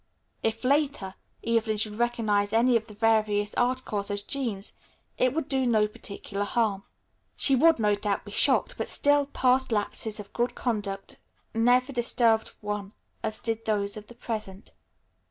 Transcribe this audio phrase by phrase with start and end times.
[0.41, 1.13] If, later,
[1.45, 4.73] Evelyn should recognize any of the various articles as Jean's,
[5.19, 6.81] it would do no particular harm.
[7.37, 11.17] She would, no doubt, be shocked, but still past lapses of good conduct
[11.53, 14.71] never disturbed one as did those of the present.